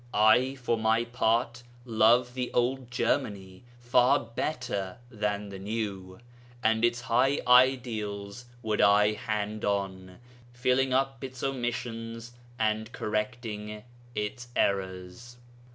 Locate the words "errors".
14.55-15.37